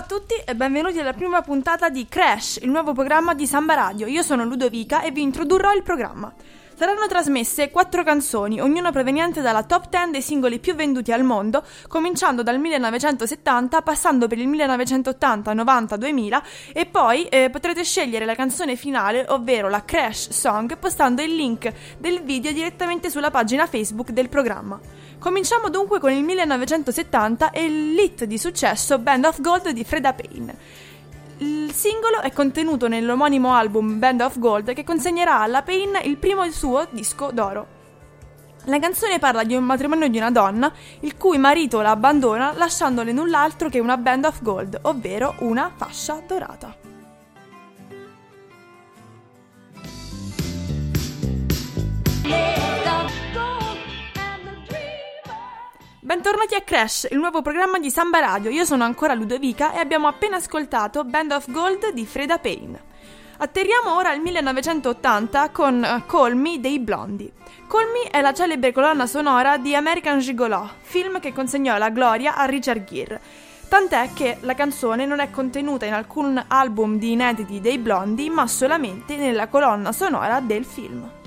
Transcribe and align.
a 0.00 0.02
tutti 0.02 0.32
e 0.32 0.56
benvenuti 0.56 0.98
alla 0.98 1.12
prima 1.12 1.42
puntata 1.42 1.90
di 1.90 2.06
Crash, 2.08 2.60
il 2.62 2.70
nuovo 2.70 2.94
programma 2.94 3.34
di 3.34 3.46
Samba 3.46 3.74
Radio. 3.74 4.06
Io 4.06 4.22
sono 4.22 4.44
Ludovica 4.44 5.02
e 5.02 5.10
vi 5.10 5.20
introdurrò 5.20 5.74
il 5.74 5.82
programma. 5.82 6.32
Saranno 6.74 7.06
trasmesse 7.06 7.68
quattro 7.68 8.02
canzoni, 8.02 8.62
ognuna 8.62 8.92
proveniente 8.92 9.42
dalla 9.42 9.62
top 9.62 9.90
10 9.90 10.10
dei 10.12 10.22
singoli 10.22 10.58
più 10.58 10.74
venduti 10.74 11.12
al 11.12 11.22
mondo, 11.22 11.62
cominciando 11.86 12.42
dal 12.42 12.58
1970, 12.58 13.82
passando 13.82 14.26
per 14.26 14.38
il 14.38 14.48
1980, 14.48 15.52
90, 15.52 15.96
2000 15.98 16.42
e 16.72 16.86
poi 16.86 17.26
eh, 17.26 17.50
potrete 17.50 17.84
scegliere 17.84 18.24
la 18.24 18.34
canzone 18.34 18.76
finale, 18.76 19.26
ovvero 19.28 19.68
la 19.68 19.84
Crash 19.84 20.30
Song, 20.30 20.78
postando 20.78 21.20
il 21.20 21.34
link 21.34 21.70
del 21.98 22.22
video 22.22 22.52
direttamente 22.52 23.10
sulla 23.10 23.30
pagina 23.30 23.66
Facebook 23.66 24.12
del 24.12 24.30
programma. 24.30 24.80
Cominciamo 25.20 25.68
dunque 25.68 26.00
con 26.00 26.10
il 26.12 26.24
1970 26.24 27.50
e 27.50 27.68
l'hit 27.68 28.24
di 28.24 28.38
successo 28.38 28.98
Band 28.98 29.26
of 29.26 29.42
Gold 29.42 29.68
di 29.68 29.84
Freda 29.84 30.14
Payne. 30.14 30.56
Il 31.36 31.70
singolo 31.72 32.22
è 32.22 32.32
contenuto 32.32 32.88
nell'omonimo 32.88 33.52
album 33.52 33.98
Band 33.98 34.22
of 34.22 34.38
Gold 34.38 34.72
che 34.72 34.82
consegnerà 34.82 35.40
alla 35.40 35.60
Payne 35.60 36.00
il 36.04 36.16
primo 36.16 36.50
suo 36.50 36.88
disco 36.88 37.30
d'oro. 37.32 37.66
La 38.64 38.78
canzone 38.78 39.18
parla 39.18 39.44
di 39.44 39.54
un 39.54 39.64
matrimonio 39.64 40.08
di 40.08 40.16
una 40.16 40.30
donna 40.30 40.72
il 41.00 41.14
cui 41.18 41.36
marito 41.36 41.82
la 41.82 41.90
abbandona 41.90 42.54
lasciandole 42.54 43.12
null'altro 43.12 43.68
che 43.68 43.78
una 43.78 43.98
band 43.98 44.24
of 44.24 44.40
gold, 44.40 44.78
ovvero 44.84 45.34
una 45.40 45.70
fascia 45.76 46.22
dorata. 46.26 46.79
Bentornati 56.10 56.56
a 56.56 56.62
Crash, 56.62 57.06
il 57.08 57.18
nuovo 57.18 57.40
programma 57.40 57.78
di 57.78 57.88
Samba 57.88 58.18
Radio. 58.18 58.50
Io 58.50 58.64
sono 58.64 58.82
ancora 58.82 59.14
Ludovica 59.14 59.72
e 59.72 59.78
abbiamo 59.78 60.08
appena 60.08 60.38
ascoltato 60.38 61.04
Band 61.04 61.30
of 61.30 61.48
Gold 61.52 61.92
di 61.92 62.04
Freda 62.04 62.38
Payne. 62.38 62.82
Atterriamo 63.36 63.94
ora 63.94 64.10
al 64.10 64.18
1980 64.18 65.50
con 65.50 66.02
Call 66.08 66.34
Me 66.34 66.58
dei 66.58 66.80
Blondi. 66.80 67.30
Call 67.68 67.92
Me 67.92 68.10
è 68.10 68.20
la 68.20 68.34
celebre 68.34 68.72
colonna 68.72 69.06
sonora 69.06 69.56
di 69.56 69.72
American 69.76 70.18
Gigolo, 70.18 70.68
film 70.80 71.20
che 71.20 71.32
consegnò 71.32 71.78
la 71.78 71.90
gloria 71.90 72.34
a 72.34 72.44
Richard 72.44 72.82
Gere. 72.82 73.20
Tant'è 73.68 74.10
che 74.12 74.38
la 74.40 74.54
canzone 74.54 75.06
non 75.06 75.20
è 75.20 75.30
contenuta 75.30 75.86
in 75.86 75.92
alcun 75.92 76.44
album 76.48 76.98
di 76.98 77.12
inediti 77.12 77.60
dei 77.60 77.78
Blondi, 77.78 78.28
ma 78.30 78.48
solamente 78.48 79.14
nella 79.14 79.46
colonna 79.46 79.92
sonora 79.92 80.40
del 80.40 80.64
film. 80.64 81.18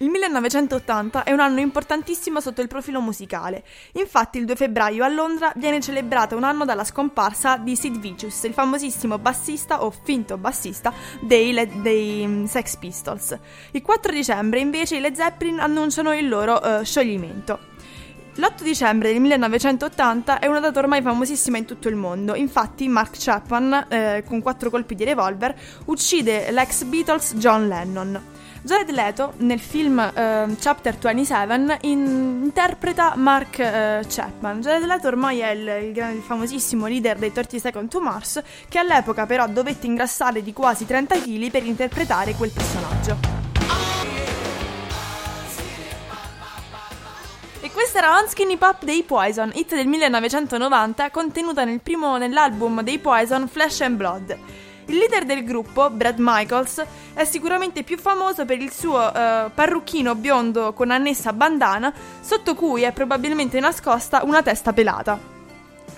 Il 0.00 0.10
1980 0.10 1.24
è 1.24 1.32
un 1.32 1.40
anno 1.40 1.58
importantissimo 1.58 2.40
sotto 2.40 2.60
il 2.60 2.68
profilo 2.68 3.00
musicale. 3.00 3.64
Infatti, 3.94 4.38
il 4.38 4.44
2 4.44 4.54
febbraio 4.54 5.02
a 5.02 5.08
Londra 5.08 5.52
viene 5.56 5.80
celebrato 5.80 6.36
un 6.36 6.44
anno 6.44 6.64
dalla 6.64 6.84
scomparsa 6.84 7.56
di 7.56 7.74
Sid 7.74 7.98
Vicious, 7.98 8.44
il 8.44 8.52
famosissimo 8.52 9.18
bassista 9.18 9.84
o 9.84 9.90
finto 9.90 10.38
bassista 10.38 10.92
dei, 11.20 11.52
Le- 11.52 11.80
dei 11.82 12.24
mm, 12.24 12.44
Sex 12.44 12.76
Pistols. 12.76 13.36
Il 13.72 13.82
4 13.82 14.12
dicembre, 14.12 14.60
invece, 14.60 14.98
i 14.98 15.00
Led 15.00 15.16
Zeppelin 15.16 15.58
annunciano 15.58 16.16
il 16.16 16.28
loro 16.28 16.60
uh, 16.62 16.84
scioglimento. 16.84 17.58
L'8 18.36 18.62
dicembre 18.62 19.10
del 19.10 19.20
1980 19.20 20.38
è 20.38 20.46
una 20.46 20.60
data 20.60 20.78
ormai 20.78 21.02
famosissima 21.02 21.58
in 21.58 21.64
tutto 21.64 21.88
il 21.88 21.96
mondo, 21.96 22.36
infatti 22.36 22.86
Mark 22.86 23.16
Chapman, 23.18 23.86
eh, 23.88 24.22
con 24.24 24.40
quattro 24.42 24.70
colpi 24.70 24.94
di 24.94 25.02
revolver, 25.02 25.52
uccide 25.86 26.52
l'ex 26.52 26.84
Beatles 26.84 27.34
John 27.34 27.66
Lennon. 27.66 28.37
Jared 28.62 28.90
Leto 28.90 29.34
nel 29.38 29.60
film 29.60 29.98
uh, 29.98 30.56
Chapter 30.58 30.96
27 30.96 31.78
in- 31.82 32.40
interpreta 32.44 33.14
Mark 33.16 33.58
uh, 33.58 34.06
Chapman. 34.06 34.60
Jared 34.60 34.84
Leto 34.84 35.08
ormai 35.08 35.38
è 35.38 35.50
il, 35.50 35.60
il, 35.60 35.96
il, 35.96 36.22
famosissimo 36.24 36.86
leader 36.86 37.16
dei 37.16 37.32
30 37.32 37.58
Second 37.58 37.88
to 37.88 38.00
Mars 38.00 38.42
che 38.68 38.78
all'epoca 38.78 39.26
però 39.26 39.46
dovette 39.48 39.86
ingrassare 39.86 40.42
di 40.42 40.52
quasi 40.52 40.86
30 40.86 41.20
kg 41.20 41.50
per 41.50 41.64
interpretare 41.64 42.34
quel 42.34 42.50
personaggio. 42.50 43.16
E 47.60 47.70
questa 47.72 47.98
era 47.98 48.16
On 48.16 48.28
Skinny 48.28 48.56
Pop 48.56 48.84
dei 48.84 49.02
Poison, 49.02 49.50
hit 49.54 49.74
del 49.74 49.86
1990 49.86 51.10
contenuta 51.10 51.64
nel 51.64 51.80
primo, 51.80 52.16
nell'album 52.16 52.82
dei 52.82 52.98
Poison 52.98 53.48
Flesh 53.48 53.80
and 53.80 53.96
Blood. 53.96 54.38
Il 54.88 54.96
leader 54.96 55.26
del 55.26 55.44
gruppo, 55.44 55.90
Brad 55.90 56.16
Michaels, 56.18 56.82
è 57.12 57.24
sicuramente 57.24 57.82
più 57.82 57.98
famoso 57.98 58.46
per 58.46 58.58
il 58.58 58.72
suo 58.72 58.98
uh, 58.98 59.50
parrucchino 59.52 60.14
biondo 60.14 60.72
con 60.72 60.90
annessa 60.90 61.34
bandana, 61.34 61.92
sotto 62.20 62.54
cui 62.54 62.82
è 62.82 62.92
probabilmente 62.92 63.60
nascosta 63.60 64.22
una 64.24 64.42
testa 64.42 64.72
pelata. 64.72 65.36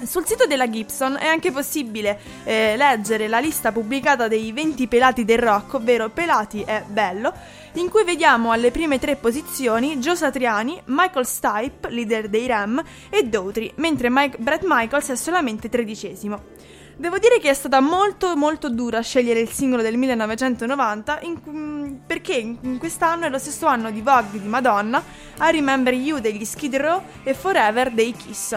Sul 0.02 0.26
sito 0.26 0.46
della 0.46 0.68
Gibson 0.68 1.16
è 1.20 1.26
anche 1.26 1.52
possibile 1.52 2.18
eh, 2.44 2.74
leggere 2.76 3.28
la 3.28 3.38
lista 3.38 3.70
pubblicata 3.70 4.28
dei 4.28 4.50
20 4.50 4.88
pelati 4.88 5.24
del 5.24 5.38
rock, 5.38 5.74
ovvero 5.74 6.08
Pelati 6.08 6.62
è 6.62 6.82
bello, 6.88 7.32
in 7.74 7.88
cui 7.90 8.02
vediamo 8.02 8.50
alle 8.50 8.72
prime 8.72 8.98
tre 8.98 9.16
posizioni 9.16 9.98
Joe 9.98 10.16
Satriani, 10.16 10.80
Michael 10.86 11.26
Stipe, 11.26 11.90
leader 11.90 12.28
dei 12.28 12.46
Ram, 12.46 12.82
e 13.08 13.22
Daughtry, 13.24 13.72
mentre 13.76 14.08
Mike, 14.10 14.38
Brett 14.38 14.62
Michaels 14.66 15.10
è 15.10 15.16
solamente 15.16 15.68
tredicesimo. 15.68 16.78
Devo 17.00 17.16
dire 17.16 17.40
che 17.40 17.48
è 17.48 17.54
stata 17.54 17.80
molto 17.80 18.36
molto 18.36 18.68
dura 18.68 19.00
scegliere 19.00 19.40
il 19.40 19.48
singolo 19.48 19.80
del 19.80 19.96
1990 19.96 21.20
in, 21.22 21.40
mm, 21.48 21.94
perché 22.06 22.34
in 22.34 22.76
quest'anno 22.78 23.24
è 23.24 23.30
lo 23.30 23.38
stesso 23.38 23.64
anno 23.64 23.90
di 23.90 24.02
Vogue 24.02 24.38
di 24.38 24.46
Madonna, 24.46 25.02
I 25.40 25.50
Remember 25.50 25.94
You 25.94 26.18
degli 26.18 26.44
Skid 26.44 26.76
Row 26.76 27.02
e 27.22 27.32
Forever 27.32 27.90
dei 27.90 28.12
Kiss. 28.12 28.54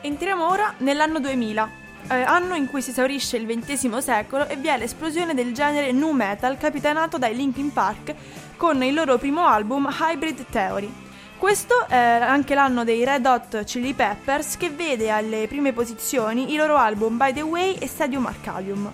Entriamo 0.00 0.48
ora 0.48 0.74
nell'anno 0.78 1.20
2000, 1.20 1.70
eh, 2.08 2.20
anno 2.22 2.56
in 2.56 2.66
cui 2.66 2.82
si 2.82 2.90
esaurisce 2.90 3.36
il 3.36 3.46
XX 3.46 3.98
secolo 3.98 4.48
e 4.48 4.56
vi 4.56 4.66
è 4.66 4.76
l'esplosione 4.76 5.32
del 5.32 5.54
genere 5.54 5.92
nu 5.92 6.10
metal 6.10 6.58
capitanato 6.58 7.16
dai 7.16 7.36
Linkin 7.36 7.72
Park 7.72 8.12
con 8.56 8.82
il 8.82 8.92
loro 8.92 9.18
primo 9.18 9.46
album 9.46 9.88
Hybrid 9.88 10.46
Theory. 10.50 11.06
Questo 11.38 11.86
è 11.86 11.96
anche 11.96 12.56
l'anno 12.56 12.82
dei 12.82 13.04
Red 13.04 13.24
Hot 13.24 13.62
Chili 13.62 13.94
Peppers 13.94 14.56
che 14.56 14.70
vede 14.70 15.08
alle 15.08 15.46
prime 15.46 15.72
posizioni 15.72 16.52
i 16.52 16.56
loro 16.56 16.74
album 16.74 17.16
By 17.16 17.32
the 17.32 17.42
Way 17.42 17.74
e 17.74 17.86
Stadium 17.86 18.26
Arcadium. 18.26 18.92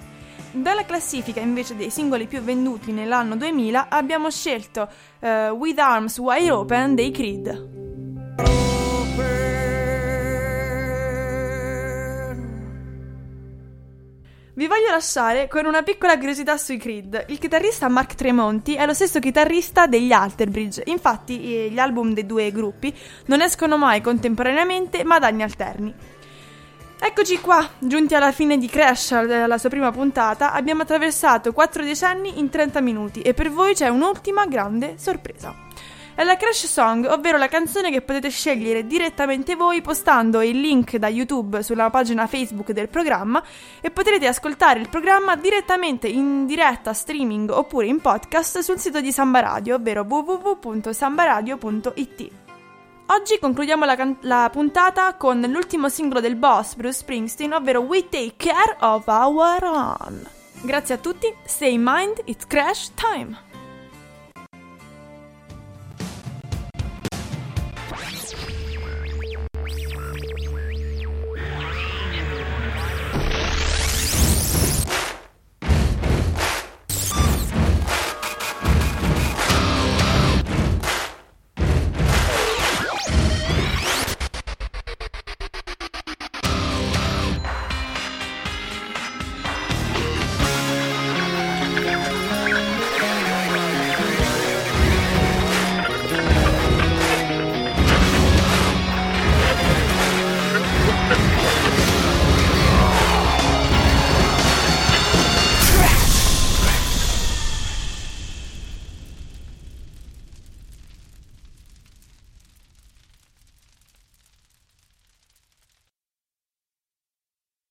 Dalla 0.52 0.84
classifica 0.84 1.40
invece 1.40 1.74
dei 1.74 1.88
singoli 1.88 2.26
più 2.26 2.42
venduti 2.42 2.92
nell'anno 2.92 3.36
2000 3.36 3.86
abbiamo 3.88 4.30
scelto 4.30 4.86
uh, 5.20 5.26
With 5.52 5.78
Arms 5.78 6.18
Wide 6.18 6.50
Open 6.50 6.94
dei 6.94 7.10
Creed. 7.10 7.83
Vi 14.56 14.68
voglio 14.68 14.88
lasciare 14.88 15.48
con 15.48 15.66
una 15.66 15.82
piccola 15.82 16.16
curiosità 16.16 16.56
sui 16.56 16.76
Creed. 16.76 17.24
Il 17.26 17.38
chitarrista 17.38 17.88
Mark 17.88 18.14
Tremonti 18.14 18.76
è 18.76 18.86
lo 18.86 18.94
stesso 18.94 19.18
chitarrista 19.18 19.88
degli 19.88 20.12
Alterbridge, 20.12 20.84
infatti 20.86 21.68
gli 21.68 21.78
album 21.80 22.14
dei 22.14 22.24
due 22.24 22.52
gruppi 22.52 22.96
non 23.26 23.42
escono 23.42 23.76
mai 23.76 24.00
contemporaneamente 24.00 25.02
ma 25.02 25.16
ad 25.16 25.24
anni 25.24 25.42
alterni. 25.42 25.92
Eccoci 27.00 27.40
qua, 27.40 27.68
giunti 27.80 28.14
alla 28.14 28.30
fine 28.30 28.56
di 28.56 28.68
Crash, 28.68 29.26
la 29.26 29.58
sua 29.58 29.70
prima 29.70 29.90
puntata, 29.90 30.52
abbiamo 30.52 30.82
attraversato 30.82 31.52
4 31.52 31.82
decenni 31.82 32.38
in 32.38 32.48
30 32.48 32.80
minuti 32.80 33.22
e 33.22 33.34
per 33.34 33.50
voi 33.50 33.74
c'è 33.74 33.88
un'ultima 33.88 34.46
grande 34.46 34.94
sorpresa 34.98 35.52
è 36.14 36.22
la 36.22 36.36
Crash 36.36 36.66
Song, 36.66 37.06
ovvero 37.06 37.38
la 37.38 37.48
canzone 37.48 37.90
che 37.90 38.00
potete 38.00 38.30
scegliere 38.30 38.86
direttamente 38.86 39.56
voi 39.56 39.82
postando 39.82 40.42
il 40.42 40.60
link 40.60 40.94
da 40.96 41.08
YouTube 41.08 41.64
sulla 41.64 41.90
pagina 41.90 42.28
Facebook 42.28 42.70
del 42.70 42.88
programma 42.88 43.42
e 43.80 43.90
potrete 43.90 44.28
ascoltare 44.28 44.78
il 44.78 44.88
programma 44.88 45.34
direttamente 45.34 46.06
in 46.06 46.46
diretta 46.46 46.92
streaming 46.92 47.50
oppure 47.50 47.86
in 47.86 48.00
podcast 48.00 48.60
sul 48.60 48.78
sito 48.78 49.00
di 49.00 49.10
Samba 49.10 49.40
Radio, 49.40 49.74
ovvero 49.74 50.06
www.sambaradio.it. 50.08 52.30
Oggi 53.06 53.38
concludiamo 53.38 53.84
la, 53.84 53.96
can- 53.96 54.16
la, 54.20 54.48
puntata 54.50 55.14
con 55.16 55.40
l'ultimo 55.40 55.88
singolo 55.88 56.20
del 56.20 56.36
boss 56.36 56.74
Bruce 56.74 56.98
Springsteen, 56.98 57.52
ovvero 57.52 57.80
We 57.80 58.08
Take 58.08 58.34
Care 58.36 58.76
of 58.80 59.06
Our 59.06 59.64
Own. 59.64 60.24
Grazie 60.62 60.94
a 60.94 60.98
tutti, 60.98 61.26
stay 61.44 61.74
in 61.74 61.82
mind, 61.84 62.22
it's 62.24 62.46
crash 62.46 62.90
time! 62.94 63.43